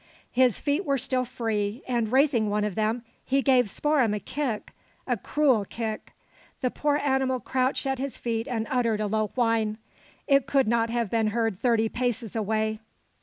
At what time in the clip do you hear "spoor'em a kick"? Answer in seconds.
3.69-4.71